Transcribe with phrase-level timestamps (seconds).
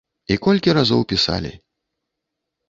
[0.35, 1.53] І колькі разоў пісалі.